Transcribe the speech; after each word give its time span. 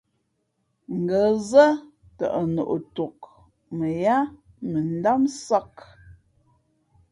Ngα̌ 1.03 1.29
zά 1.49 1.65
tαʼ 2.17 2.35
noʼ 2.55 2.73
tok 2.95 3.17
mα 3.77 3.87
ǎ 4.15 4.17
mʉndámsāk. 4.71 5.73